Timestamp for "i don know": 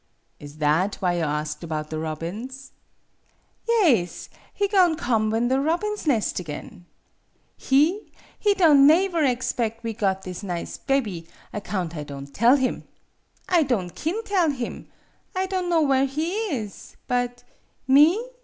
15.35-15.83